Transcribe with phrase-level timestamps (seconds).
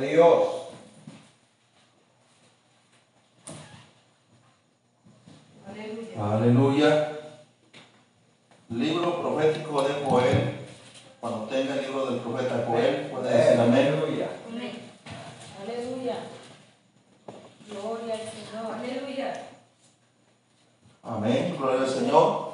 [0.00, 0.48] Dios.
[5.68, 6.36] Aleluya.
[6.36, 7.12] Aleluya.
[8.70, 10.60] Libro profético de Joel.
[11.20, 13.86] Cuando tenga el libro del profeta Joel, puede decir amén.
[13.88, 14.28] Aleluya.
[14.48, 14.72] Amén.
[15.62, 16.16] Aleluya.
[17.68, 18.74] Gloria al Señor.
[18.74, 19.46] Aleluya.
[21.02, 21.56] Amén.
[21.58, 22.50] Gloria al Señor.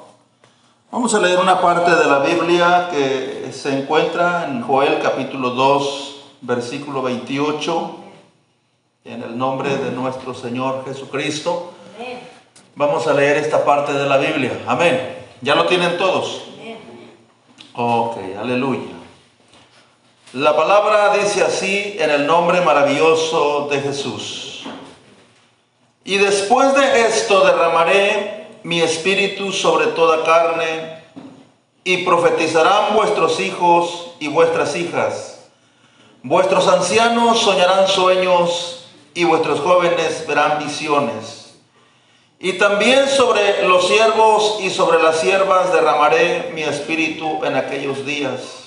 [0.89, 6.06] Vamos a leer una parte de la Biblia que se encuentra en Joel capítulo 2,
[6.41, 7.95] versículo 28,
[9.05, 11.73] en el nombre de nuestro Señor Jesucristo.
[12.75, 14.51] Vamos a leer esta parte de la Biblia.
[14.67, 15.17] Amén.
[15.41, 16.43] ¿Ya lo tienen todos?
[17.73, 18.97] Ok, aleluya.
[20.33, 24.63] La palabra dice así en el nombre maravilloso de Jesús.
[26.03, 31.03] Y después de esto derramaré mi espíritu sobre toda carne
[31.83, 35.36] y profetizarán vuestros hijos y vuestras hijas.
[36.23, 41.55] Vuestros ancianos soñarán sueños y vuestros jóvenes verán visiones.
[42.39, 48.65] Y también sobre los siervos y sobre las siervas derramaré mi espíritu en aquellos días.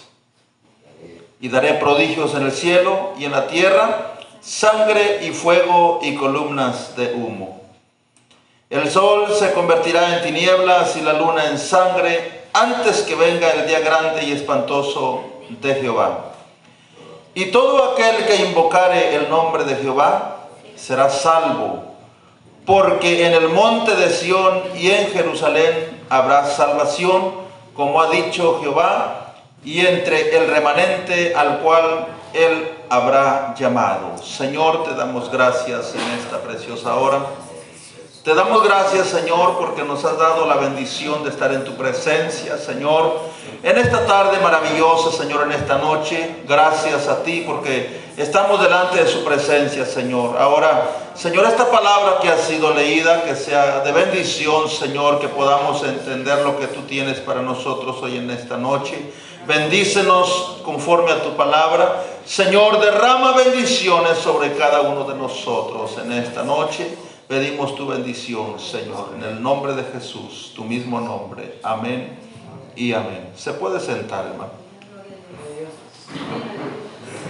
[1.41, 6.97] Y daré prodigios en el cielo y en la tierra, sangre y fuego y columnas
[6.97, 7.61] de humo.
[8.71, 13.67] El sol se convertirá en tinieblas y la luna en sangre antes que venga el
[13.67, 16.30] día grande y espantoso de Jehová.
[17.35, 20.37] Y todo aquel que invocare el nombre de Jehová
[20.77, 21.91] será salvo
[22.71, 27.33] porque en el monte de Sión y en Jerusalén habrá salvación,
[27.75, 34.17] como ha dicho Jehová, y entre el remanente al cual él habrá llamado.
[34.23, 37.21] Señor, te damos gracias en esta preciosa hora.
[38.25, 42.59] Te damos gracias, Señor, porque nos has dado la bendición de estar en tu presencia,
[42.59, 43.19] Señor.
[43.63, 49.11] En esta tarde maravillosa, Señor, en esta noche, gracias a ti porque estamos delante de
[49.11, 50.37] su presencia, Señor.
[50.39, 55.83] Ahora, Señor, esta palabra que ha sido leída, que sea de bendición, Señor, que podamos
[55.83, 59.13] entender lo que tú tienes para nosotros hoy en esta noche.
[59.47, 62.05] Bendícenos conforme a tu palabra.
[62.27, 66.99] Señor, derrama bendiciones sobre cada uno de nosotros en esta noche.
[67.31, 71.61] Pedimos tu bendición, Señor, en el nombre de Jesús, tu mismo nombre.
[71.63, 72.19] Amén
[72.75, 73.31] y amén.
[73.37, 74.51] Se puede sentar, hermano.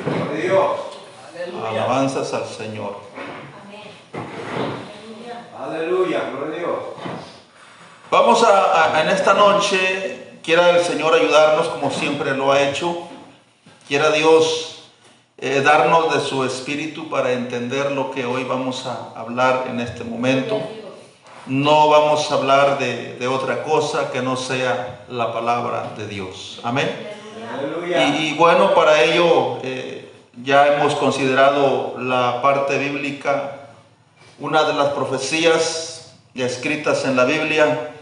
[0.06, 0.70] Gloria a Dios.
[1.68, 2.96] Alabanzas al Señor.
[3.66, 3.82] Amén.
[5.62, 6.20] Aleluya.
[6.22, 6.30] Aleluya.
[6.30, 6.78] Gloria a Dios.
[8.10, 13.06] Vamos a, a- en esta noche, quiera el Señor ayudarnos como siempre lo ha hecho.
[13.86, 14.79] Quiera Dios
[15.40, 20.04] eh, darnos de su espíritu para entender lo que hoy vamos a hablar en este
[20.04, 20.60] momento.
[21.46, 26.60] No vamos a hablar de, de otra cosa que no sea la palabra de Dios.
[26.62, 26.88] Amén.
[27.86, 30.10] Y, y bueno, para ello eh,
[30.42, 33.56] ya hemos considerado la parte bíblica,
[34.38, 37.92] una de las profecías escritas en la Biblia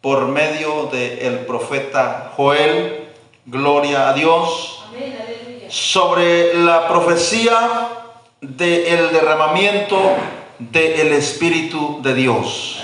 [0.00, 3.08] por medio del profeta Joel,
[3.46, 5.41] gloria a Dios, Amén.
[5.72, 7.88] Sobre la profecía
[8.42, 9.98] del derramamiento
[10.58, 12.78] del Espíritu de Dios.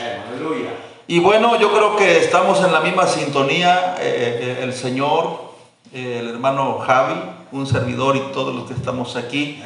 [1.06, 5.53] Y bueno, yo creo que estamos en la misma sintonía, eh, eh, el Señor,
[5.93, 7.15] eh, el hermano Javi,
[7.53, 9.62] un servidor y todos los que estamos aquí,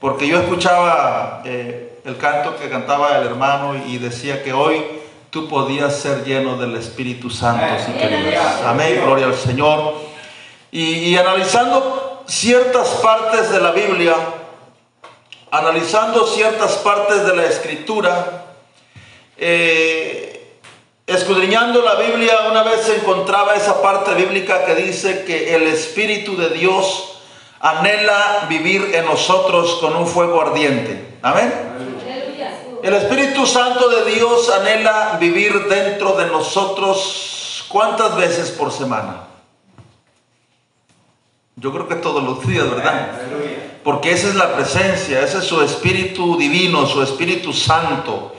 [0.00, 4.84] porque yo escuchaba eh, el canto que cantaba el hermano y decía que hoy
[5.30, 8.62] tú podías ser lleno del Espíritu Santo si querías.
[8.64, 9.94] Amén, gloria al Señor.
[10.72, 14.14] Y, y analizando ciertas partes de la Biblia,
[15.50, 18.44] analizando ciertas partes de la Escritura,
[19.36, 20.60] eh,
[21.06, 26.36] escudriñando la Biblia, una vez se encontraba esa parte bíblica que dice que el Espíritu
[26.36, 27.20] de Dios
[27.58, 31.18] anhela vivir en nosotros con un fuego ardiente.
[31.22, 31.52] Amén.
[32.84, 39.29] El Espíritu Santo de Dios anhela vivir dentro de nosotros cuántas veces por semana.
[41.60, 43.20] Yo creo que todos los días, ¿verdad?
[43.84, 48.34] Porque esa es la presencia, ese es su Espíritu Divino, su Espíritu Santo.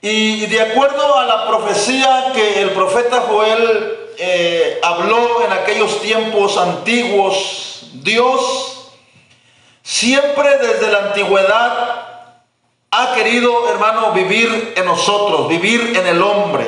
[0.00, 6.56] Y de acuerdo a la profecía que el profeta Joel eh, habló en aquellos tiempos
[6.56, 8.92] antiguos, Dios
[9.82, 12.32] siempre desde la antigüedad
[12.90, 16.66] ha querido, hermano, vivir en nosotros, vivir en el hombre.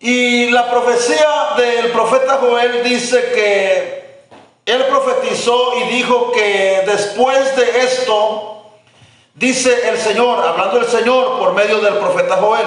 [0.00, 3.98] Y la profecía del profeta Joel dice que
[4.70, 8.66] él profetizó y dijo que después de esto,
[9.34, 12.66] dice el Señor, hablando el Señor por medio del profeta Joel,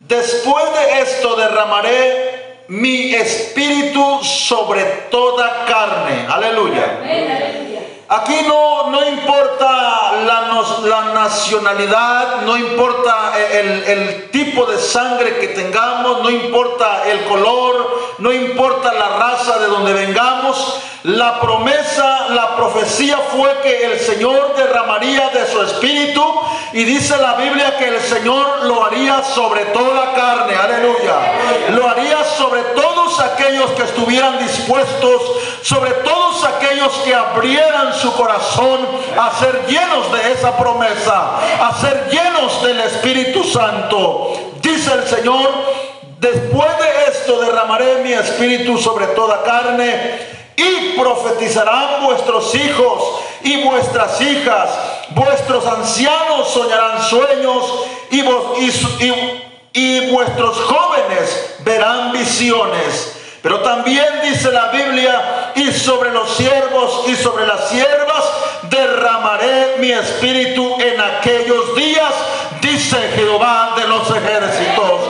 [0.00, 6.26] después de esto derramaré mi espíritu sobre toda carne.
[6.28, 7.00] Aleluya.
[8.10, 15.48] Aquí no, no importa la, la nacionalidad, no importa el, el tipo de sangre que
[15.48, 20.80] tengamos, no importa el color, no importa la raza de donde vengamos.
[21.04, 26.24] La promesa, la profecía fue que el Señor derramaría de su espíritu
[26.72, 31.70] y dice la Biblia que el Señor lo haría sobre toda carne, aleluya.
[31.70, 35.22] Lo haría sobre todos aquellos que estuvieran dispuestos,
[35.62, 38.80] sobre todos aquellos que abrieran su corazón
[39.16, 44.32] a ser llenos de esa promesa, a ser llenos del Espíritu Santo.
[44.60, 45.48] Dice el Señor,
[46.18, 54.20] después de esto derramaré mi espíritu sobre toda carne y profetizarán vuestros hijos y vuestras
[54.20, 54.68] hijas,
[55.10, 57.64] vuestros ancianos soñarán sueños
[58.10, 58.58] y, vos-
[59.72, 63.14] y vuestros jóvenes verán visiones.
[63.40, 68.24] Pero también dice la Biblia, y sobre los siervos y sobre las siervas
[68.62, 72.12] derramaré mi espíritu en aquellos días,
[72.60, 75.00] dice Jehová de los ejércitos.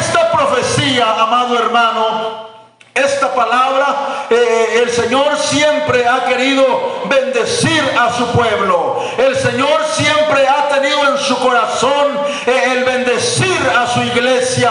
[0.00, 2.53] Esta profecía, amado hermano,
[2.94, 9.02] esta palabra, eh, el Señor siempre ha querido bendecir a su pueblo.
[9.18, 14.70] El Señor siempre ha tenido en su corazón eh, el bendecir a su iglesia,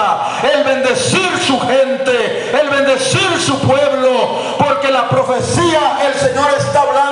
[0.54, 4.56] el bendecir su gente, el bendecir su pueblo.
[4.58, 7.03] Porque la profecía, el Señor está hablando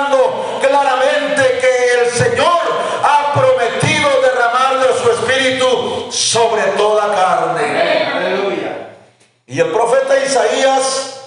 [9.52, 11.20] Y el profeta Isaías,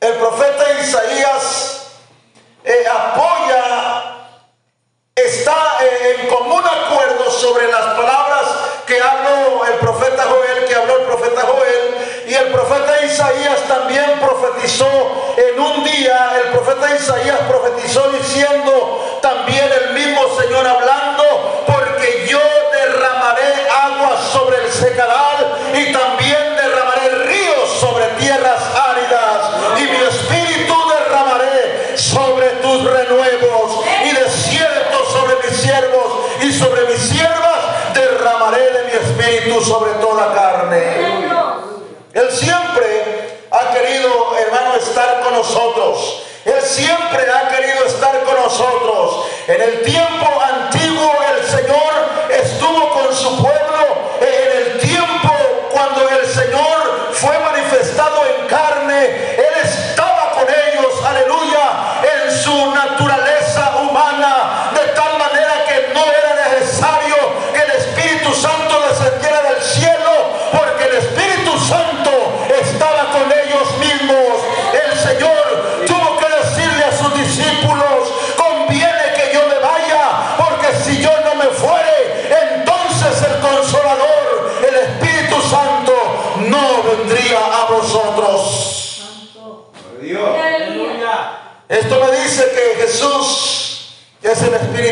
[0.00, 1.86] el profeta Isaías
[2.64, 4.26] eh, apoya,
[5.14, 8.42] está eh, en común acuerdo sobre las palabras
[8.88, 14.18] que habló el profeta Joel, que habló el profeta Joel, y el profeta Isaías también
[14.18, 14.88] profetizó
[15.36, 21.22] en un día, el profeta Isaías profetizó diciendo también el mismo Señor hablando,
[39.60, 40.82] sobre toda carne.
[42.12, 46.22] Él siempre ha querido, hermano, estar con nosotros.
[46.44, 49.26] Él siempre ha querido estar con nosotros.
[49.48, 50.05] En el tiempo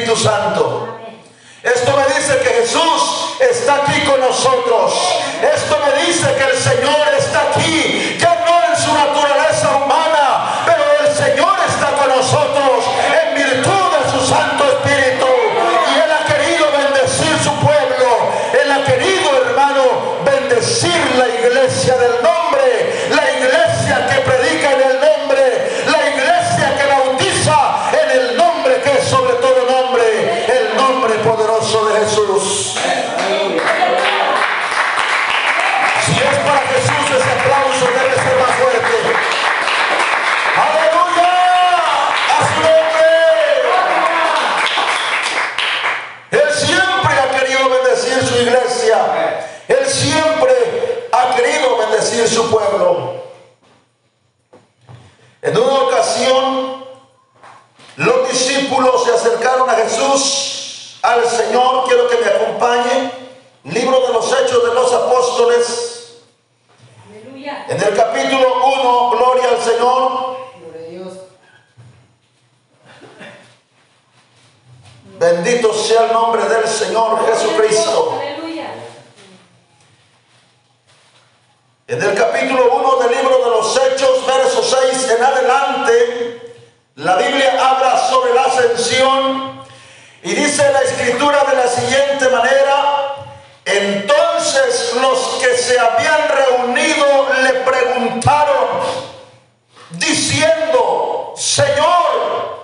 [0.05, 0.94] Espíritu Santo.
[75.25, 78.21] Bendito sea el nombre del Señor Jesucristo.
[78.21, 78.67] Aleluya.
[81.87, 86.57] En el capítulo 1 del libro de los Hechos, verso 6 en adelante,
[86.97, 89.65] la Biblia habla sobre la ascensión
[90.25, 93.15] y dice la escritura de la siguiente manera,
[93.65, 98.81] entonces los que se habían reunido le preguntaron,
[99.93, 102.64] diciendo, Señor,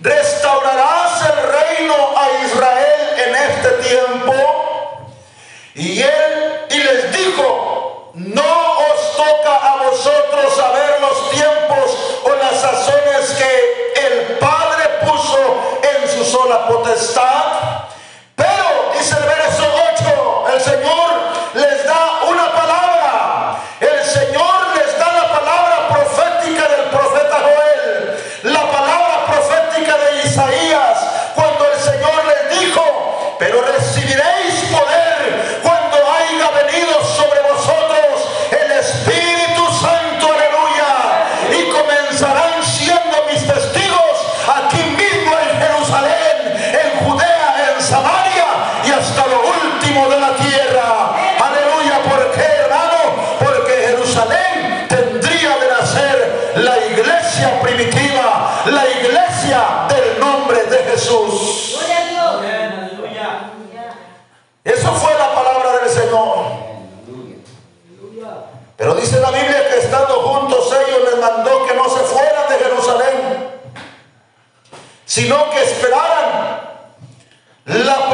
[0.00, 4.32] Restaurarás el reino a Israel en este tiempo.
[5.74, 12.60] Y él y les dijo, no os toca a vosotros saber los tiempos o las
[12.60, 17.88] sazones que el Padre puso en su sola potestad
[69.00, 73.60] dice la Biblia que estando juntos ellos les mandó que no se fueran de Jerusalén,
[75.04, 76.60] sino que esperaran
[77.64, 78.07] la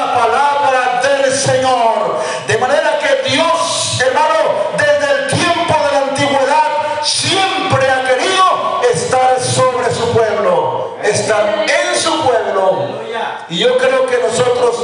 [0.00, 2.20] la palabra del Señor.
[2.46, 9.38] De manera que Dios, hermano, desde el tiempo de la antigüedad, siempre ha querido estar
[9.40, 13.00] sobre su pueblo, estar en su pueblo.
[13.48, 14.74] Y yo creo que nosotros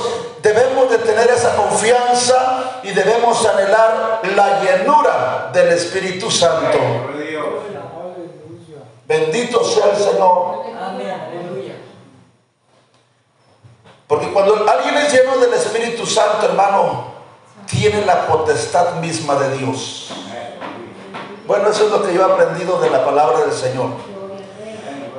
[0.42, 6.78] debemos de tener esa confianza y debemos anhelar la llenura del Espíritu Santo.
[9.06, 10.66] Bendito sea el Señor.
[14.06, 17.14] Porque cuando alguien es lleno del Espíritu Santo, hermano,
[17.66, 20.10] tiene la potestad misma de Dios.
[21.46, 23.90] Bueno, eso es lo que yo he aprendido de la palabra del Señor.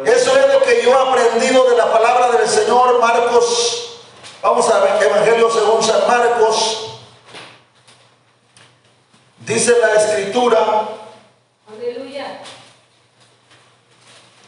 [0.06, 4.03] Eso es lo que yo he aprendido de la palabra del Señor, Marcos.
[4.41, 7.00] Vamos a ver, Evangelio según San Marcos.
[9.39, 10.60] Dice la escritura,
[11.70, 12.41] Aleluya.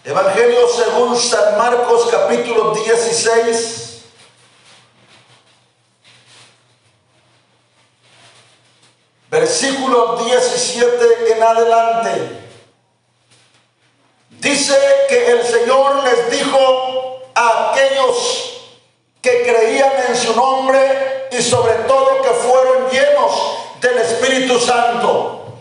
[0.03, 3.88] Evangelio según San Marcos capítulo 16.
[9.29, 12.09] Versículo 17 en adelante.
[14.31, 14.75] Dice
[15.07, 18.71] que el Señor les dijo a aquellos
[19.21, 23.31] que creían en su nombre y sobre todo que fueron llenos
[23.81, 25.59] del Espíritu Santo.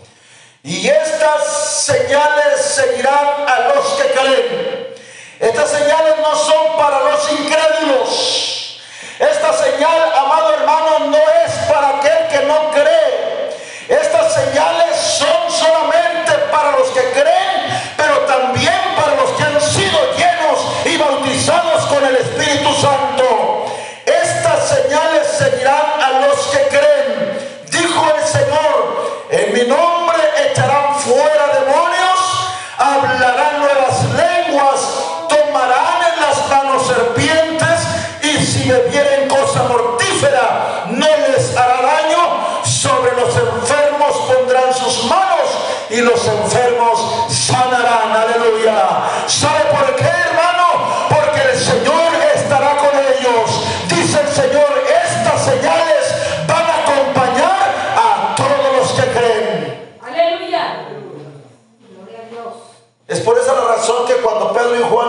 [0.62, 4.94] Y estas señales seguirán a los que creen.
[5.40, 8.80] Estas señales no son para los incrédulos.
[9.18, 13.47] Esta señal, amado hermano, no es para aquel que no cree.
[13.88, 19.98] Estas señales son solamente para los que creen, pero también para los que han sido
[20.14, 23.07] llenos y bautizados con el Espíritu Santo.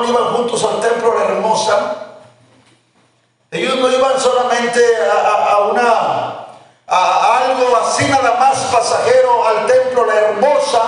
[0.09, 1.95] Iban juntos al templo la hermosa,
[3.51, 6.35] ellos no iban solamente a, a- una
[6.91, 10.81] a algo así nada más pasajero al templo la hermosa,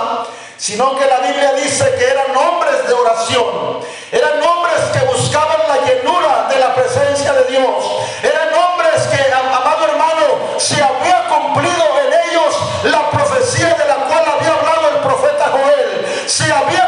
[0.57, 3.79] sino que la Biblia dice que eran hombres de oración,
[4.11, 7.85] eran hombres que buscaban la llenura de la presencia de Dios,
[8.23, 10.25] eran hombres que, am- amado hermano,
[10.57, 16.23] se había cumplido en ellos la profecía de la cual había hablado el profeta Joel,
[16.27, 16.80] se había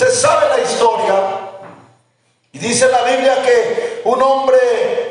[0.00, 1.14] Usted sabe la historia.
[2.52, 4.56] Y dice la Biblia que un hombre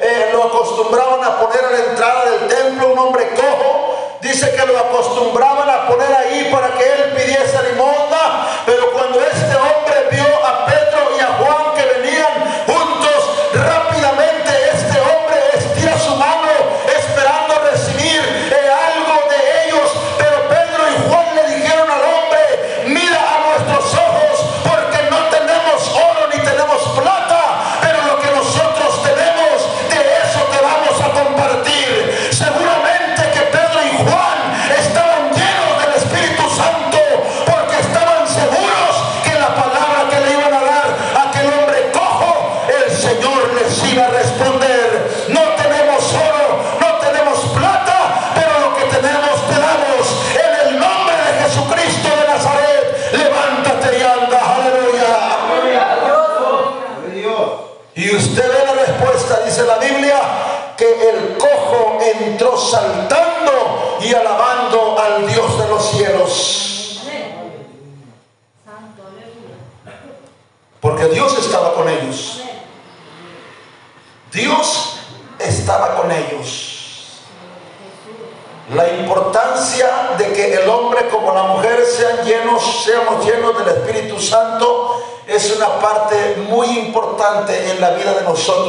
[0.02, 4.18] eh, lo acostumbraban a poner a la entrada del templo, un hombre cojo.
[4.20, 8.48] Dice que lo acostumbraban a poner ahí para que él pidiese limosna.
[8.66, 9.49] Pero cuando este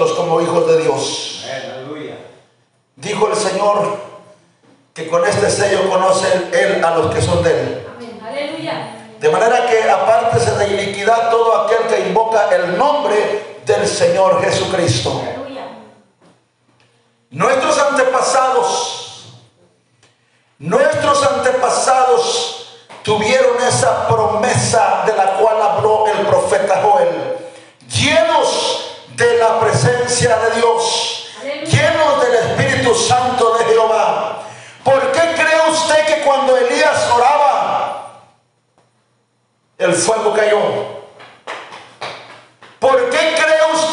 [0.00, 1.44] nosotros como hijos de Dios.
[1.44, 2.16] Aleluya.
[2.96, 3.98] Dijo el Señor
[4.94, 7.86] que con este sello conoce Él a los que son de Él.
[7.96, 8.20] Amén.
[8.26, 8.96] Aleluya.
[9.20, 15.22] De manera que apártese de iniquidad todo aquel que invoca el nombre del Señor Jesucristo.
[15.22, 15.66] Aleluya.
[17.28, 19.34] Nuestros antepasados,
[20.58, 27.36] nuestros antepasados tuvieron esa promesa de la cual habló el profeta Joel,
[27.86, 28.69] llenos
[29.20, 34.44] de la presencia de Dios, llenos del Espíritu Santo de Jehová.
[34.82, 38.22] ¿Por qué cree usted que cuando Elías oraba,
[39.76, 40.58] el fuego cayó?
[42.78, 43.89] ¿Por qué cree usted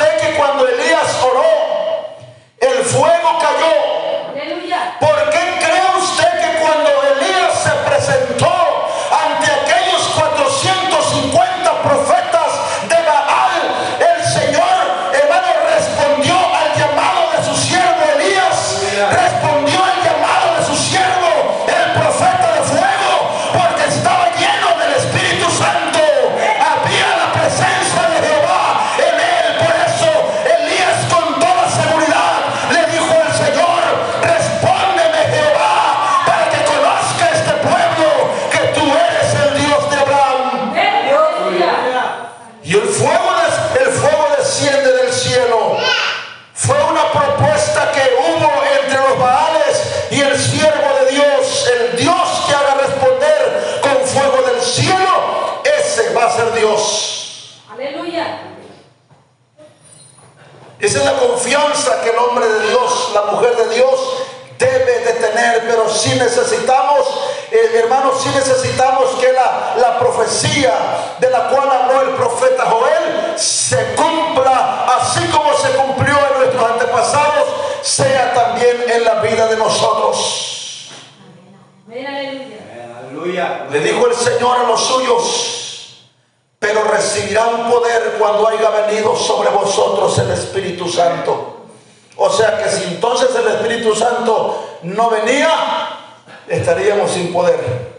[96.47, 97.97] estaríamos sin poder.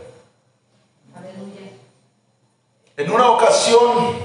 [2.96, 4.18] En una ocasión,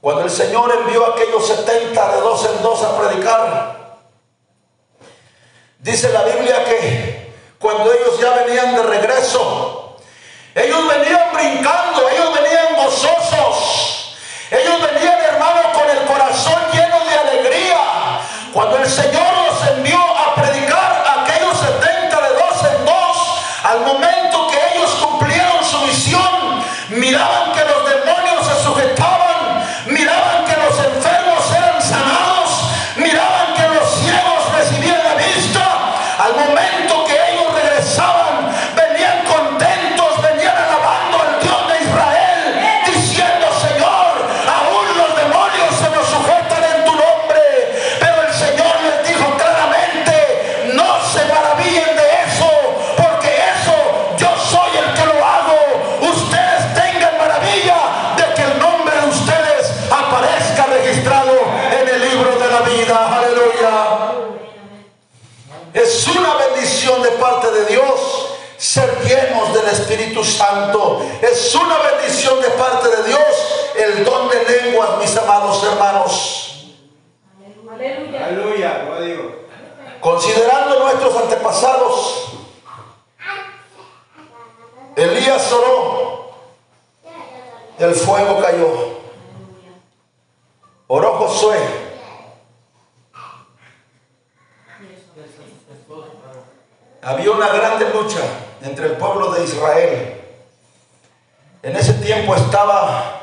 [0.00, 4.00] cuando el Señor envió a aquellos 70 de dos en dos a predicar,
[5.78, 9.96] dice la Biblia que cuando ellos ya venían de regreso,
[10.54, 14.16] ellos venían brincando, ellos venían gozosos,
[14.50, 18.20] ellos venían hermanos con el corazón lleno de alegría.
[18.52, 19.49] Cuando el Señor
[70.40, 71.02] Santo.
[71.20, 76.76] Es una bendición de parte de Dios el don de lenguas, mis amados hermanos.
[77.70, 78.86] Aleluya.
[78.96, 79.34] Aleluya.
[80.00, 82.32] Considerando nuestros antepasados,
[84.96, 86.32] Elías oró,
[87.78, 89.00] el fuego cayó.
[90.86, 91.58] Oró Josué,
[97.02, 98.20] había una grande lucha
[98.62, 100.19] entre el pueblo de Israel.
[102.02, 103.20] Tiempo estaba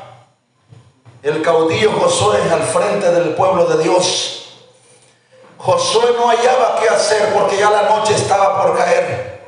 [1.22, 4.34] el caudillo Josué al frente del pueblo de Dios.
[5.58, 9.38] Josué no hallaba qué hacer porque ya la noche estaba por caer.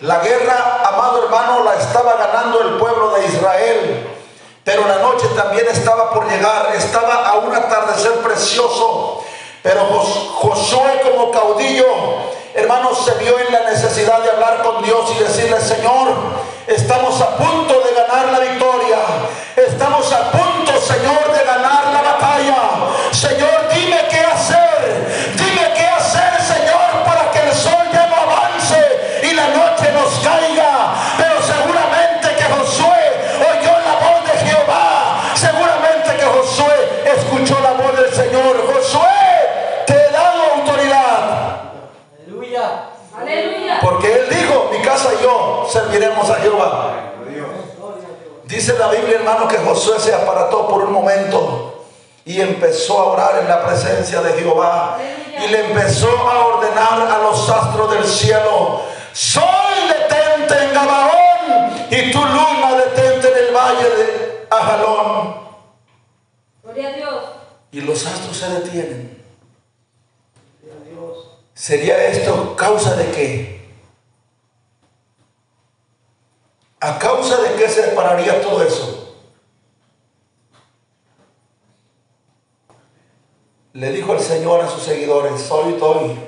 [0.00, 4.06] La guerra, amado hermano, la estaba ganando el pueblo de Israel.
[4.64, 9.22] Pero la noche también estaba por llegar, estaba a un atardecer precioso.
[9.62, 11.86] Pero Jos- Josué como caudillo,
[12.54, 16.08] hermanos, se vio en la necesidad de hablar con Dios y decirle, Señor,
[16.66, 18.98] estamos a punto de ganar la victoria.
[19.56, 22.56] Estamos a punto, Señor, de ganar la batalla.
[23.10, 25.34] Señor, dime qué hacer.
[25.34, 30.12] Dime qué hacer, Señor, para que el sol ya no avance y la noche nos
[30.20, 30.94] caiga.
[31.16, 33.02] Pero seguramente que Josué
[33.50, 35.22] oyó la voz de Jehová.
[35.34, 38.72] Seguramente que Josué escuchó la voz del Señor.
[38.72, 41.72] Josué, te he dado autoridad.
[42.18, 42.90] Aleluya.
[43.18, 43.78] Aleluya.
[43.80, 47.09] Porque él dijo, mi casa y yo serviremos a Jehová.
[48.60, 48.60] Gloria a Dios.
[48.60, 51.86] Dice la Biblia, hermano, que Josué se apartó por un momento
[52.24, 54.98] y empezó a orar en la presencia de Jehová.
[55.42, 59.44] Y le empezó a ordenar a los astros del cielo, sol
[59.88, 65.36] detente en Gabaón y tu luna detente en el valle de Ajalón.
[66.62, 67.24] Gloria a Dios.
[67.72, 69.24] Y los astros se detienen.
[71.54, 73.59] ¿Sería esto causa de qué?
[76.80, 79.14] ¿A causa de qué se pararía todo eso?
[83.74, 86.18] Le dijo el Señor a sus seguidores, hoy doy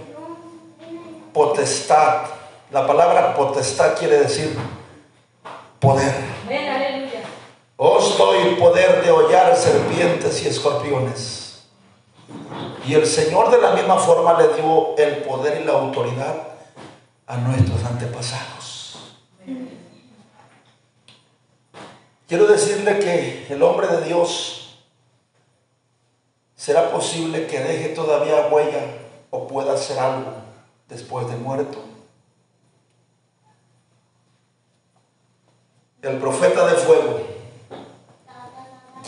[1.33, 2.27] potestad.
[2.71, 4.57] La palabra potestad quiere decir
[5.81, 6.15] poder.
[6.45, 7.11] Amén.
[7.77, 11.65] Os doy poder de hollar serpientes y escorpiones.
[12.87, 16.35] Y el Señor de la misma forma le dio el poder y la autoridad
[17.27, 19.17] a nuestros antepasados.
[22.33, 24.79] Quiero decirle que el hombre de Dios
[26.57, 28.87] será posible que deje todavía huella
[29.29, 30.33] o pueda hacer algo
[30.89, 31.85] después de muerto.
[36.01, 37.21] El profeta de fuego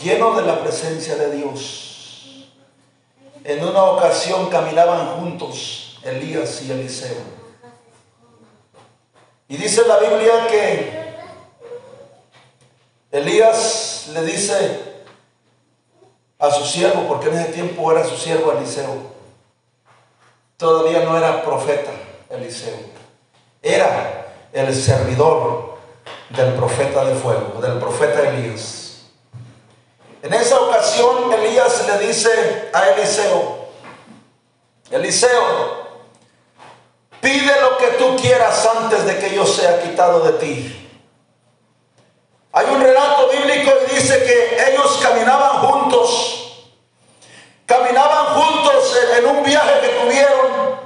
[0.03, 2.51] lleno de la presencia de Dios.
[3.43, 7.23] En una ocasión caminaban juntos Elías y Eliseo.
[9.47, 11.04] Y dice la Biblia que
[13.15, 14.81] Elías le dice
[16.37, 18.93] a su siervo, porque en ese tiempo era su siervo Eliseo,
[20.57, 21.91] todavía no era profeta
[22.29, 22.75] Eliseo,
[23.61, 25.77] era el servidor
[26.29, 29.03] del profeta de fuego, del profeta Elías.
[30.21, 33.65] En esa ocasión Elías le dice a Eliseo,
[34.91, 35.85] Eliseo,
[37.21, 40.84] pide lo que tú quieras antes de que yo sea quitado de ti.
[42.57, 46.63] Hay un relato bíblico y dice que ellos caminaban juntos,
[47.65, 50.79] caminaban juntos en, un viaje que tuvieron.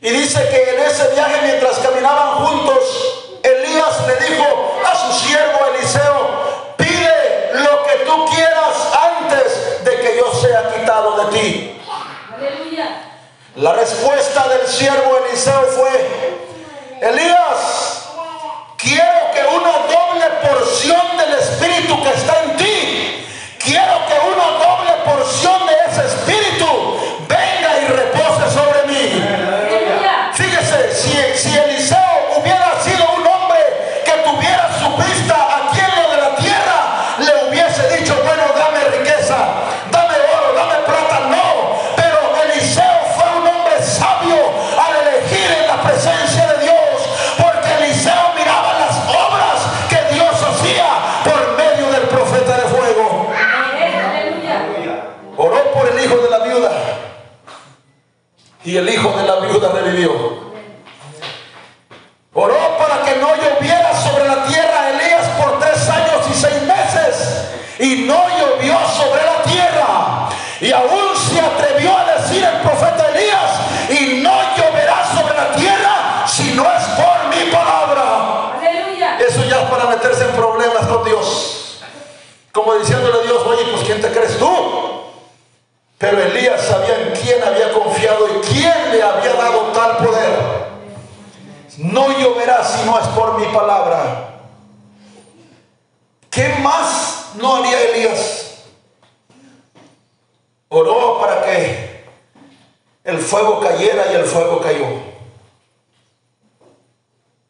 [0.00, 5.58] Y dice que en ese viaje mientras caminaban juntos, Elías le dijo a su siervo
[5.74, 8.76] Eliseo, pide lo que tú quieras
[9.18, 11.82] antes de que yo sea quitado de ti.
[12.36, 13.02] Aleluya.
[13.56, 16.38] La respuesta del siervo Eliseo fue,
[17.00, 18.10] Elías,
[18.78, 19.84] quiero que una
[20.74, 23.24] porción del Espíritu que está en ti,
[23.64, 26.23] quiero que una doble porción de ese Espíritu
[82.54, 84.48] Como diciéndole a Dios, oye, pues ¿quién te crees tú?
[85.98, 90.38] Pero Elías sabía en quién había confiado y quién le había dado tal poder.
[91.78, 94.38] No lloverá si no es por mi palabra.
[96.30, 98.62] ¿Qué más no haría Elías?
[100.68, 102.04] Oró para que
[103.02, 104.86] el fuego cayera y el fuego cayó.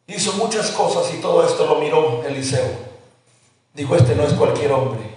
[0.07, 2.84] Hizo muchas cosas y todo esto lo miró Eliseo.
[3.75, 5.15] Dijo, este no es cualquier hombre.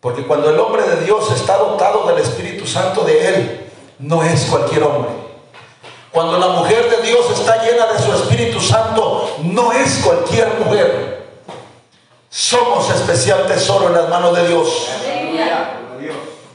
[0.00, 4.46] Porque cuando el hombre de Dios está dotado del Espíritu Santo de él, no es
[4.46, 5.10] cualquier hombre.
[6.10, 11.28] Cuando la mujer de Dios está llena de su Espíritu Santo, no es cualquier mujer.
[12.30, 14.88] Somos especial tesoro en las manos de Dios.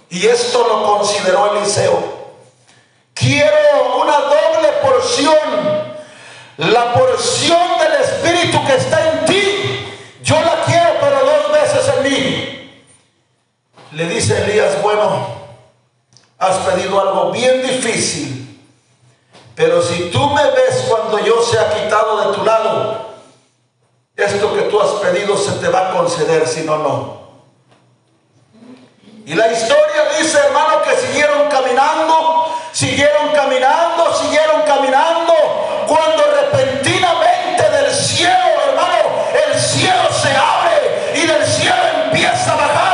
[0.09, 1.99] Y esto lo consideró Eliseo.
[3.13, 5.93] Quiero una doble porción.
[6.57, 9.87] La porción del Espíritu que está en ti,
[10.23, 12.53] yo la quiero, pero dos veces en mí.
[13.93, 15.27] Le dice Elías, bueno,
[16.39, 18.59] has pedido algo bien difícil,
[19.55, 23.13] pero si tú me ves cuando yo sea quitado de tu lado,
[24.15, 27.23] esto que tú has pedido se te va a conceder, si no, no.
[29.27, 35.33] Y la historia dice, hermano, que siguieron caminando, siguieron caminando, siguieron caminando,
[35.87, 39.09] cuando repentinamente del cielo, hermano,
[39.45, 41.75] el cielo se abre y del cielo
[42.05, 42.92] empieza a bajar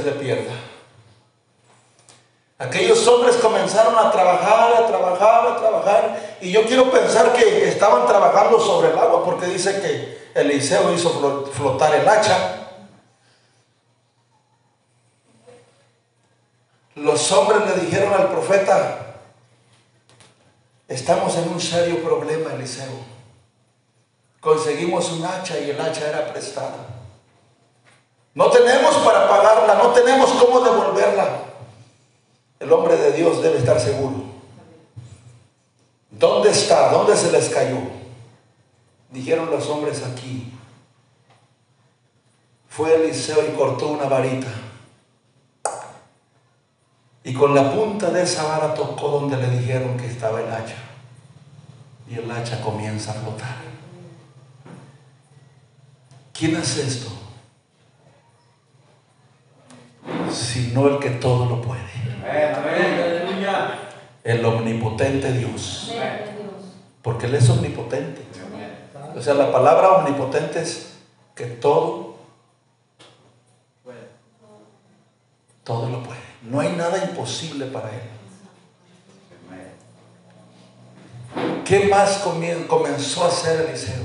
[0.00, 0.52] se le pierda.
[2.58, 6.36] Aquellos hombres comenzaron a trabajar, a trabajar, a trabajar.
[6.42, 11.10] Y yo quiero pensar que estaban trabajando sobre el agua porque dice que Eliseo hizo
[11.20, 12.56] flo- flotar el hacha.
[16.96, 19.16] Los hombres le dijeron al profeta,
[20.86, 22.92] estamos en un serio problema, Eliseo.
[24.40, 26.99] Conseguimos un hacha y el hacha era prestada.
[28.34, 31.42] No tenemos para pagarla, no tenemos cómo devolverla.
[32.60, 34.30] El hombre de Dios debe estar seguro.
[36.10, 36.90] ¿Dónde está?
[36.92, 37.78] ¿Dónde se les cayó?
[39.10, 40.52] Dijeron los hombres aquí.
[42.68, 44.48] Fue Eliseo y cortó una varita.
[47.24, 50.76] Y con la punta de esa vara tocó donde le dijeron que estaba el hacha.
[52.08, 53.56] Y el hacha comienza a flotar.
[56.32, 57.19] ¿Quién hace esto?
[60.40, 61.80] Sino el que todo lo puede.
[62.28, 63.02] Amén, amén.
[63.24, 63.78] Aleluya.
[64.24, 65.92] El omnipotente Dios.
[67.02, 68.22] Porque Él es omnipotente.
[69.16, 70.94] O sea, la palabra omnipotente es
[71.34, 72.16] que todo,
[75.64, 76.20] todo lo puede.
[76.42, 78.00] No hay nada imposible para Él.
[81.64, 84.02] ¿Qué más comien- comenzó a hacer Eliseo?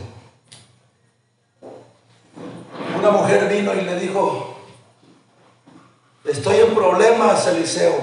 [2.99, 4.54] Una mujer vino y le dijo,
[6.27, 7.95] estoy en problemas, Eliseo,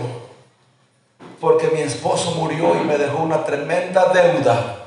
[1.41, 4.79] porque mi esposo murió y me dejó una tremenda deuda.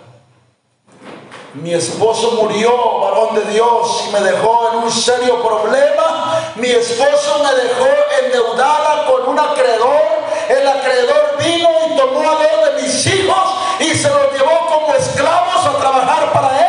[1.54, 6.54] Mi esposo murió, varón de Dios, y me dejó en un serio problema.
[6.56, 7.88] Mi esposo me dejó
[8.24, 10.02] endeudada con un acreedor.
[10.50, 14.93] El acreedor vino y tomó a dos de mis hijos y se los llevó como
[14.93, 16.64] esclavos a trabajar para él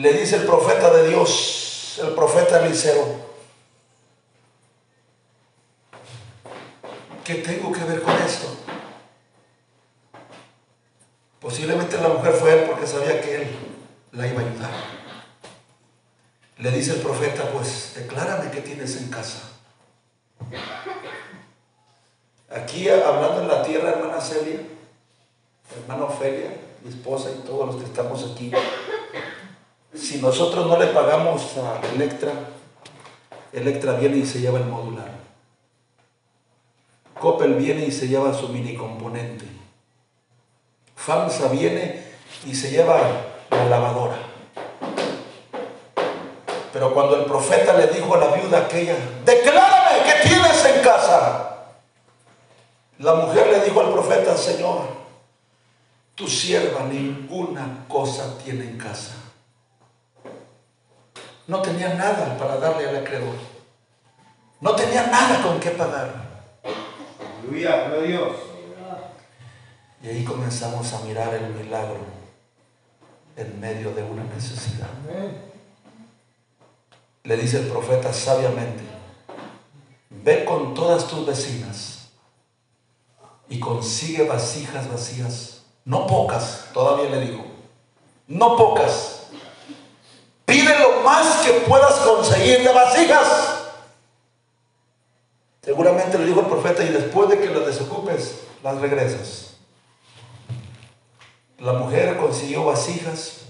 [0.00, 3.04] Le dice el profeta de Dios, el profeta Eliseo,
[7.22, 8.46] ¿qué tengo que ver con esto?
[11.38, 13.50] Posiblemente la mujer fue él porque sabía que él
[14.12, 14.70] la iba a ayudar.
[16.56, 19.50] Le dice el profeta, pues declárame qué tienes en casa.
[22.48, 24.60] Aquí hablando en la tierra, hermana Celia,
[25.78, 28.50] hermana Ofelia, mi esposa y todos los que estamos aquí,
[29.94, 32.32] si nosotros no le pagamos a Electra,
[33.52, 35.10] Electra viene y se lleva el modular.
[37.18, 39.44] Coppel viene y se lleva su mini componente.
[40.96, 42.04] FAMSA viene
[42.46, 42.98] y se lleva
[43.50, 44.16] la lavadora.
[46.72, 51.66] Pero cuando el profeta le dijo a la viuda aquella, declárame que tienes en casa.
[52.98, 54.82] La mujer le dijo al profeta, Señor,
[56.14, 59.14] tu sierva ninguna cosa tiene en casa.
[61.50, 63.34] No tenía nada para darle al acreedor.
[64.60, 66.14] No tenía nada con qué pagar.
[67.42, 68.36] Aleluya, gloria a Dios.
[70.00, 71.98] Y ahí comenzamos a mirar el milagro
[73.36, 74.86] en medio de una necesidad.
[77.24, 78.84] Le dice el profeta sabiamente,
[80.08, 82.10] ve con todas tus vecinas
[83.48, 87.44] y consigue vasijas vacías, no pocas, todavía le digo,
[88.28, 89.19] no pocas.
[90.78, 93.26] Lo más que puedas conseguir de vasijas.
[95.62, 99.54] Seguramente le dijo el profeta, y después de que las desocupes, las regresas.
[101.58, 103.40] La mujer consiguió vasijas.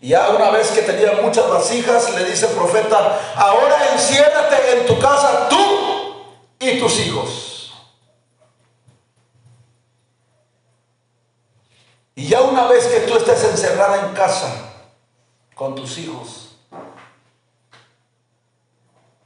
[0.00, 4.86] Y ya una vez que tenía muchas vasijas, le dice el profeta, ahora enciérrate en
[4.86, 5.56] tu casa tú
[6.60, 7.72] y tus hijos.
[12.14, 14.67] Y ya una vez que tú estés encerrada en casa
[15.58, 16.48] con tus hijos,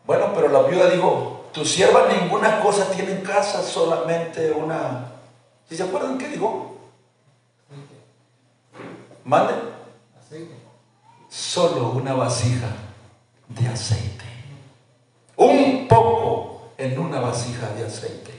[0.06, 5.12] bueno, pero la viuda dijo, tu sierva ninguna cosa tiene en casa, solamente una...
[5.68, 6.78] ¿Sí se acuerdan qué dijo?
[9.24, 9.52] Mande.
[11.28, 12.68] Solo una vasija
[13.48, 14.24] de aceite.
[15.36, 18.32] Un poco en una vasija de aceite.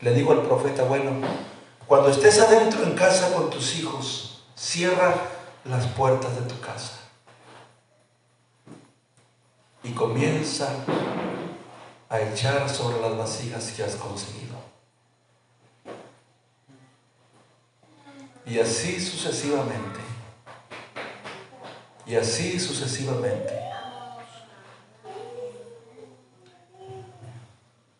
[0.00, 1.12] Le digo al profeta, bueno,
[1.86, 5.14] cuando estés adentro en casa con tus hijos, cierra
[5.64, 7.01] las puertas de tu casa.
[9.84, 10.68] Y comienza
[12.08, 14.54] a echar sobre las vasijas que has conseguido.
[18.46, 20.00] Y así sucesivamente.
[22.06, 23.62] Y así sucesivamente.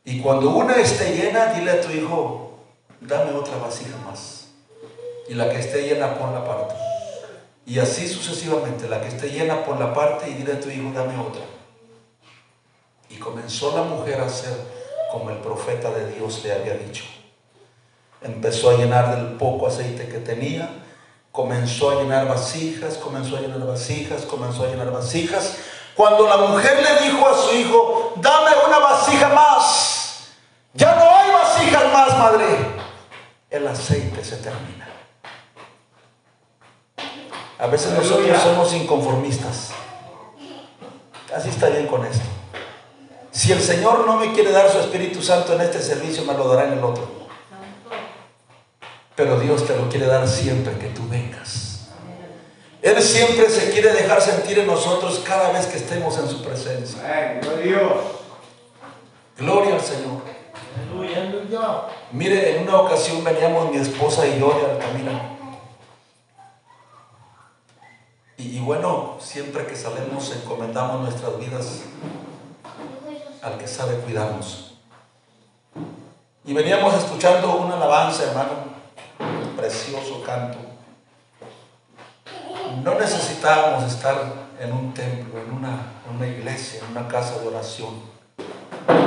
[0.05, 2.59] Y cuando una esté llena, dile a tu hijo,
[3.01, 4.49] dame otra vasija más.
[5.28, 6.74] Y la que esté llena, pon la parte.
[7.64, 10.93] Y así sucesivamente, la que esté llena, pon la parte y dile a tu hijo,
[10.93, 11.43] dame otra.
[13.13, 14.57] Y comenzó la mujer a hacer
[15.13, 17.05] como el profeta de Dios le había dicho.
[18.23, 20.71] Empezó a llenar del poco aceite que tenía,
[21.31, 25.57] comenzó a llenar vasijas, comenzó a llenar vasijas, comenzó a llenar vasijas.
[25.95, 30.31] Cuando la mujer le dijo a su hijo, dame una vasija más,
[30.73, 32.47] ya no hay vasijas más, madre,
[33.51, 34.89] el aceite se termina.
[37.59, 39.71] A veces nosotros somos inconformistas.
[41.35, 42.41] Así está bien con esto.
[43.43, 46.47] Si el Señor no me quiere dar su Espíritu Santo en este servicio, me lo
[46.47, 47.09] dará en el otro.
[49.16, 51.88] Pero Dios te lo quiere dar siempre que tú vengas.
[52.80, 57.03] Él siempre se quiere dejar sentir en nosotros cada vez que estemos en su presencia.
[57.64, 57.93] Dios.
[59.36, 60.22] Gloria al Señor.
[62.12, 65.36] Mire, en una ocasión veníamos mi esposa y yo de Altamira.
[68.36, 71.80] Y, y bueno, siempre que salimos encomendamos nuestras vidas
[73.43, 74.74] al que sabe cuidarnos.
[76.45, 78.51] Y veníamos escuchando una alabanza, hermano,
[79.18, 80.59] un precioso canto.
[82.82, 84.16] No necesitábamos estar
[84.59, 88.01] en un templo, en una, en una iglesia, en una casa de oración,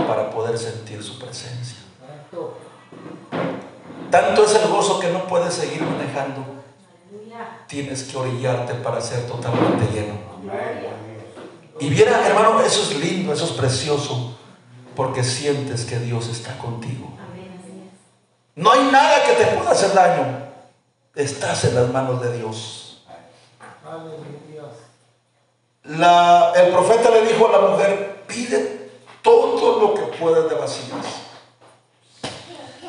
[0.07, 1.79] para poder sentir su presencia.
[4.11, 6.45] Tanto es el gozo que no puedes seguir manejando.
[7.67, 10.13] Tienes que orillarte para ser totalmente lleno.
[10.35, 11.15] Amén, gloria a Dios.
[11.79, 14.35] Y viera, hermano, eso es lindo, eso es precioso,
[14.95, 17.09] porque sientes que Dios está contigo.
[18.55, 20.45] No hay nada que te pueda hacer daño.
[21.13, 23.03] Estás en las manos de Dios.
[25.83, 28.89] La- el profeta le dijo a la mujer, pide
[29.21, 31.05] todo lo que puedas de vasijas.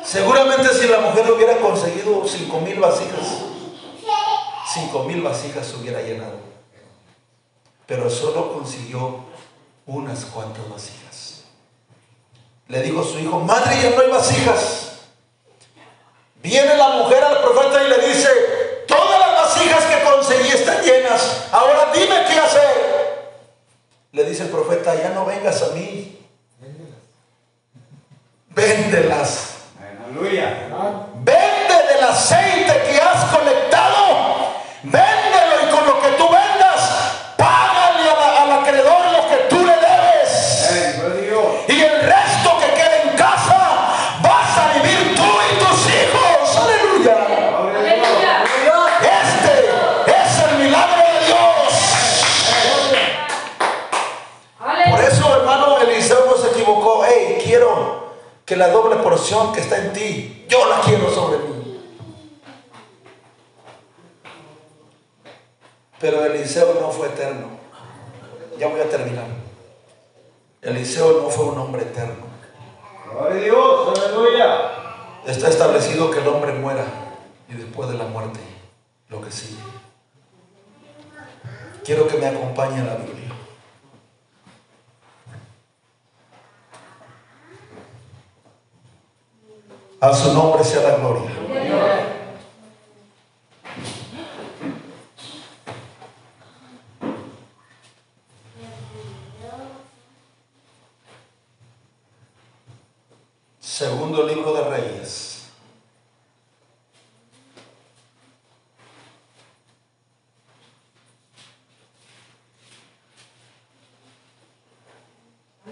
[0.03, 3.27] Seguramente si la mujer hubiera conseguido cinco mil vasijas,
[4.73, 6.46] cinco mil vasijas se hubiera llenado.
[7.87, 9.21] Pero solo consiguió
[9.85, 11.43] unas cuantas vasijas.
[12.67, 14.86] Le dijo a su hijo, madre, ya no hay vasijas.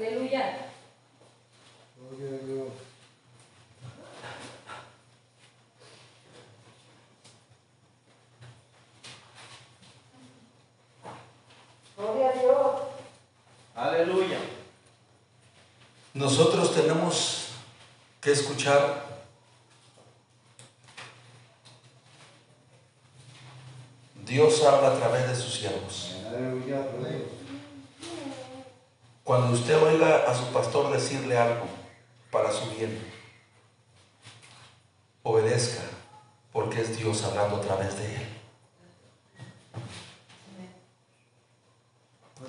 [0.06, 0.72] Aleluya.
[11.98, 12.74] Gloria a Dios.
[13.76, 14.38] Aleluya.
[16.14, 17.48] Nosotros tenemos
[18.22, 19.06] que escuchar
[24.24, 26.16] Dios habla a través de sus siervos.
[26.28, 26.82] Aleluya.
[26.94, 27.46] Gloria a Dios.
[29.26, 31.66] Cuando usted oiga a su pastor decirle algo
[32.30, 33.12] para su bien,
[35.24, 35.82] obedezca,
[36.54, 38.28] porque es Dios hablando a través de él.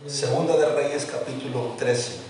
[0.07, 2.21] Segunda de Reyes capítulo 13.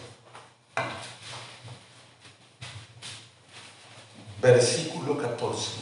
[4.41, 5.73] Versículo 14.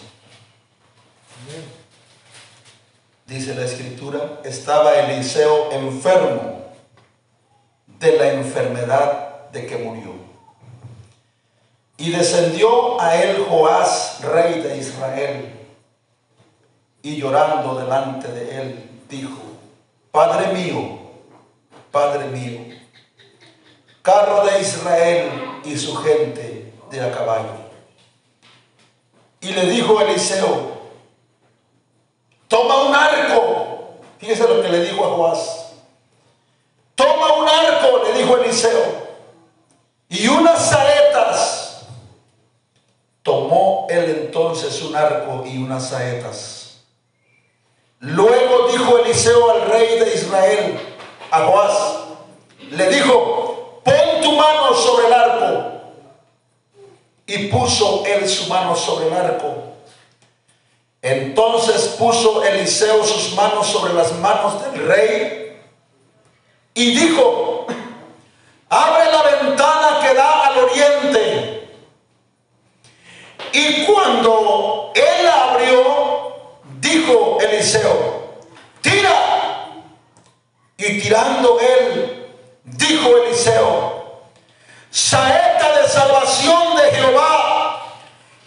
[3.26, 6.54] Dice la escritura, estaba Eliseo enfermo
[8.04, 10.12] de la enfermedad de que murió.
[11.96, 15.52] Y descendió a él Joás, rey de Israel,
[17.02, 19.38] y llorando delante de él, dijo,
[20.10, 20.98] Padre mío,
[21.90, 22.60] Padre mío,
[24.02, 27.64] carro de Israel y su gente de a caballo.
[29.40, 30.72] Y le dijo Eliseo,
[32.48, 33.98] toma un arco.
[34.18, 35.64] Fíjese lo que le dijo a Joás.
[36.94, 39.04] Toma un arco, le dijo Eliseo,
[40.08, 41.86] y unas saetas.
[43.22, 46.82] Tomó él entonces un arco y unas saetas.
[48.00, 50.78] Luego dijo Eliseo al rey de Israel,
[51.30, 51.94] a Joás,
[52.70, 55.70] le dijo, pon tu mano sobre el arco.
[57.26, 59.54] Y puso él su mano sobre el arco.
[61.00, 65.43] Entonces puso Eliseo sus manos sobre las manos del rey
[66.74, 67.66] y dijo,
[68.68, 71.68] abre la ventana que da al oriente.
[73.52, 76.34] Y cuando él abrió,
[76.80, 78.40] dijo Eliseo,
[78.80, 79.70] tira.
[80.76, 82.26] Y tirando él,
[82.64, 84.22] dijo Eliseo,
[84.90, 87.94] saeta de salvación de Jehová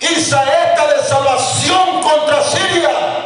[0.02, 3.17] y saeta de salvación contra Siria,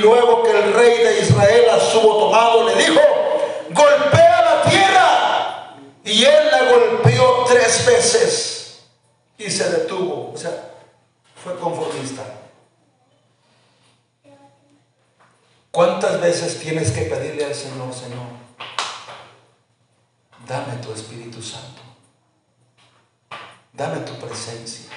[0.00, 3.00] luego que el rey de Israel las hubo tomado, le dijo,
[3.70, 5.76] golpea la tierra.
[6.04, 8.80] Y él la golpeó tres veces
[9.38, 10.32] y se detuvo.
[10.34, 10.72] O sea,
[11.42, 12.22] fue conformista.
[15.70, 18.26] ¿Cuántas veces tienes que pedirle al Señor, Señor,
[20.46, 21.80] dame tu Espíritu Santo?
[23.80, 24.90] dame tu presencia.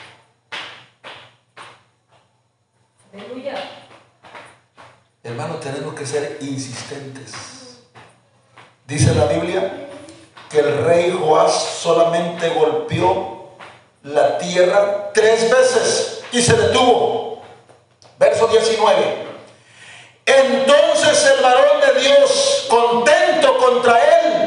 [3.13, 3.82] Aleluya.
[5.33, 7.31] Hermano, tenemos que ser insistentes.
[8.85, 9.87] Dice la Biblia
[10.47, 13.55] que el rey Joás solamente golpeó
[14.03, 17.41] la tierra tres veces y se detuvo.
[18.19, 19.25] Verso 19.
[20.27, 24.42] Entonces el varón de Dios, contento contra él,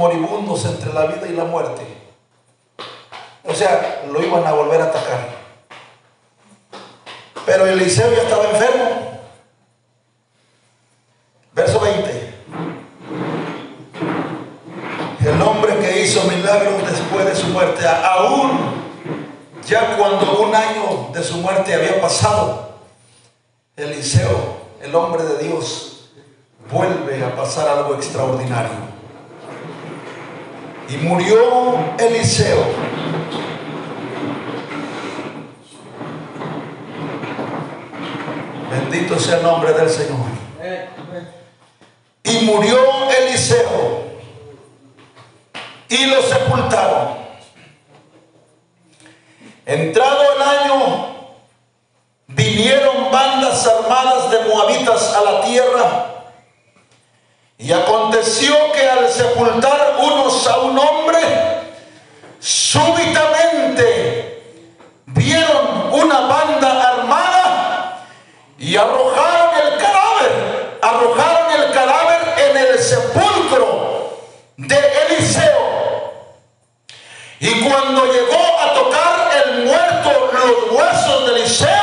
[0.00, 1.82] moribundos entre la vida y la muerte.
[3.44, 5.28] O sea, lo iban a volver a atacar.
[7.44, 9.20] Pero Eliseo ya estaba enfermo.
[11.52, 12.34] Verso 20.
[15.26, 18.58] El hombre que hizo milagros después de su muerte, aún
[19.66, 22.70] ya cuando un año de su muerte había pasado,
[23.76, 26.10] Eliseo, el hombre de Dios,
[26.72, 28.99] vuelve a pasar algo extraordinario.
[30.90, 32.64] Y murió Eliseo.
[38.72, 40.18] Bendito sea el nombre del Señor.
[42.24, 42.80] Y murió
[43.20, 44.02] Eliseo.
[45.88, 47.20] Y lo sepultaron.
[49.66, 51.36] Entrado el año,
[52.26, 56.19] vinieron bandas armadas de moabitas a la tierra.
[57.60, 61.18] Y aconteció que al sepultar unos a un hombre,
[62.38, 64.42] súbitamente
[65.04, 68.06] vieron una banda armada
[68.56, 74.16] y arrojaron el cadáver, arrojaron el cadáver en el sepulcro
[74.56, 74.78] de
[75.10, 76.14] Eliseo.
[77.40, 81.79] Y cuando llegó a tocar el muerto los huesos de Eliseo,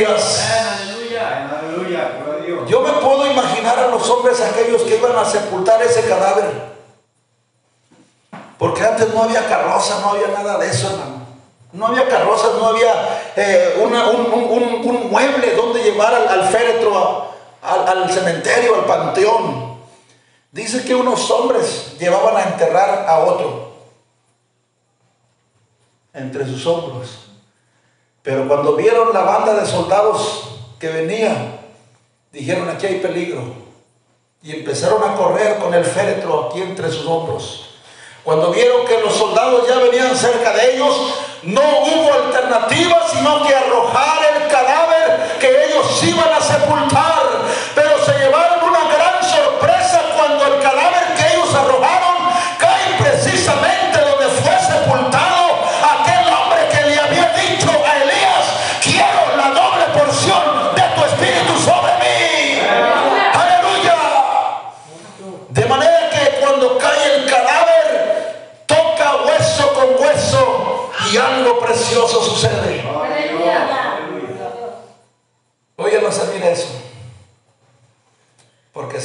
[0.00, 0.40] Dios.
[2.68, 6.70] Yo me puedo imaginar a los hombres aquellos que iban a sepultar ese cadáver.
[8.58, 11.20] Porque antes no había carroza, no había nada de eso, hermano.
[11.72, 16.28] No había carrozas, no había eh, una- un, un- un- un mueble donde llevar al,
[16.28, 16.96] al féretro,
[17.62, 19.78] a- al, al cementerio, al panteón.
[20.52, 23.70] Dice que unos hombres llevaban a enterrar a otro
[26.12, 27.29] entre sus hombros.
[28.30, 31.58] Pero cuando vieron la banda de soldados que venía,
[32.30, 33.42] dijeron aquí hay peligro.
[34.40, 37.70] Y empezaron a correr con el féretro aquí entre sus hombros.
[38.22, 41.12] Cuando vieron que los soldados ya venían cerca de ellos,
[41.42, 47.09] no hubo alternativa sino que arrojar el cadáver que ellos iban a sepultar.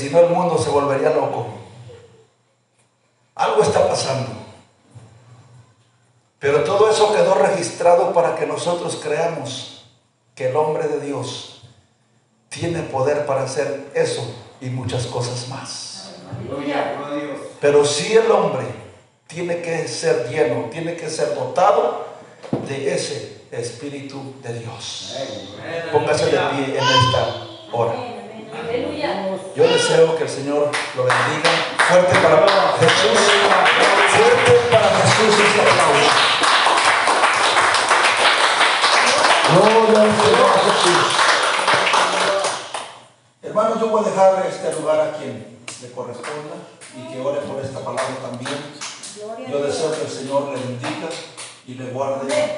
[0.05, 1.47] Si no el mundo se volvería loco.
[3.33, 4.29] Algo está pasando.
[6.37, 9.85] Pero todo eso quedó registrado para que nosotros creamos
[10.35, 11.63] que el hombre de Dios
[12.49, 14.21] tiene poder para hacer eso
[14.61, 16.11] y muchas cosas más.
[17.59, 18.67] Pero si el hombre
[19.25, 22.05] tiene que ser lleno, tiene que ser dotado
[22.67, 25.15] de ese Espíritu de Dios.
[25.91, 27.93] Póngase de pie en esta hora.
[28.67, 29.34] Aleluya.
[29.55, 31.49] Yo deseo que el Señor lo bendiga.
[31.87, 32.45] Fuerte para
[32.77, 33.19] Jesús.
[34.11, 36.11] Fuerte para Jesús este aplauso.
[39.53, 41.05] Gloria al Señor Jesús.
[43.43, 46.55] Hermanos, yo voy a dejar este lugar a quien le corresponda
[46.97, 48.59] y que ore por esta palabra también.
[49.49, 51.07] Yo deseo que el Señor le bendiga
[51.65, 52.57] y le guarde.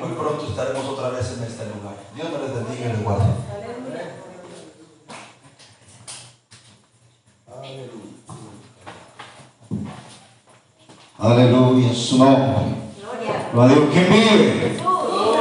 [0.00, 1.96] Muy pronto estaremos otra vez en este lugar.
[2.14, 3.42] Dios me les bendiga y les guarde.
[11.18, 11.94] Aleluya.
[11.94, 12.42] Su nombre.
[13.52, 13.64] Gloria.
[13.64, 13.84] A Dios.
[13.92, 14.72] ¿Quién vive?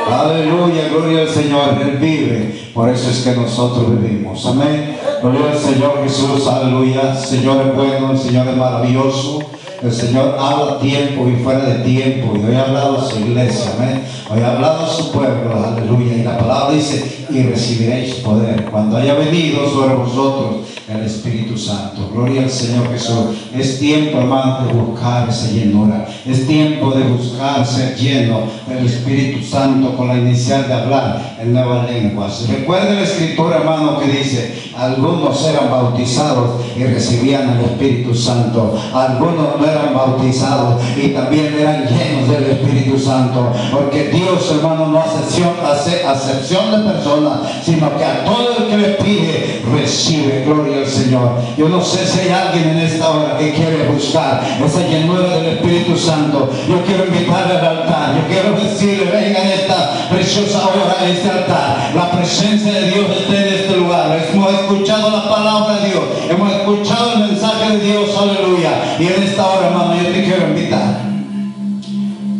[0.08, 2.72] Aleluya, gloria al Señor, Él vive.
[2.76, 4.46] Por eso es que nosotros vivimos.
[4.46, 5.00] Amén.
[5.22, 7.16] Gloria al Señor Jesús, aleluya.
[7.16, 9.40] Señor es bueno, el Señor es maravilloso.
[9.82, 12.34] El Señor habla a tiempo y fuera de tiempo.
[12.36, 14.04] Y hoy ha hablado a su iglesia, amén.
[14.30, 16.18] Hoy ha hablado a su pueblo, aleluya.
[16.18, 22.10] Y la palabra dice, y recibiréis poder cuando haya venido sobre vosotros el Espíritu Santo.
[22.14, 23.38] Gloria al Señor Jesús.
[23.56, 26.08] Es tiempo, hermano, de buscar esa llenura.
[26.26, 31.54] Es tiempo de buscar ser lleno del Espíritu Santo con la inicial de hablar en
[31.54, 32.46] nuevas lenguas.
[32.50, 38.78] Recuerda la escritura, hermano, que dice, algunos eran bautizados y recibían el Espíritu Santo.
[38.94, 43.52] Algunos no eran bautizados y también eran llenos del Espíritu Santo.
[43.72, 48.90] Porque Dios, hermano, no hace acepción, de personas, sino que a todo el que le
[48.96, 50.44] pide, recibe.
[50.46, 51.38] Gloria al Señor.
[51.58, 55.46] Yo no sé si hay alguien en esta hora que quiere buscar esa llenura del
[55.58, 56.50] Espíritu Santo.
[56.68, 58.16] Yo quiero invitarle al altar.
[58.16, 61.92] Yo quiero decirle, venga en esta preciosa hora este altar.
[61.96, 64.30] La presencia de Dios está en este lugar.
[64.34, 66.04] Hemos escuchado la palabra de Dios.
[66.30, 68.10] Hemos escuchado el mensaje de Dios.
[68.18, 68.98] Aleluya.
[69.00, 71.02] Y en esta hora, hermano, yo te quiero invitar.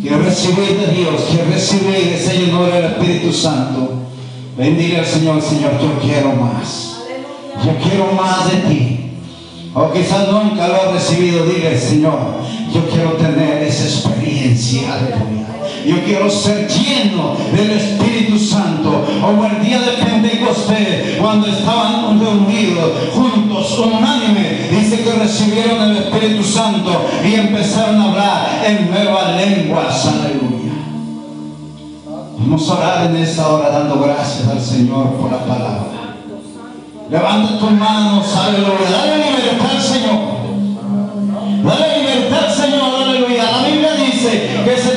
[0.00, 3.92] Quiero recibir de Dios, quiero recibir esa llenura del Espíritu Santo.
[4.58, 6.98] Bendiga al Señor, Señor, yo quiero más.
[7.64, 9.12] Yo quiero más de ti.
[9.74, 12.18] O quizás nunca lo has recibido, dile, Señor,
[12.74, 15.46] yo quiero tener esa experiencia, aleluya.
[15.86, 19.04] Yo quiero ser lleno del Espíritu Santo.
[19.20, 26.44] Como el día de Pentecostés, cuando estaban reunidos juntos, unánime, dice que recibieron el Espíritu
[26.44, 30.72] Santo y empezaron a hablar en nuevas lenguas, aleluya.
[32.38, 36.16] Vamos a orar en esta hora dando gracias al Señor por la palabra.
[37.10, 38.90] Levanta tus manos, aleluya.
[38.90, 40.32] Dale libertad Señor.
[41.62, 43.44] Dale libertad Señor, aleluya.
[43.52, 44.91] La Biblia dice que si